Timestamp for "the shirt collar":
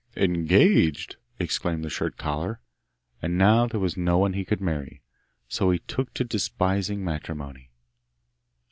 1.85-2.59